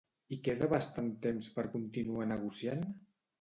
I 0.35 0.37
queda 0.45 0.69
bastant 0.71 1.11
temps 1.25 1.51
per 1.59 1.67
continuar 1.75 2.27
negociant? 2.33 2.83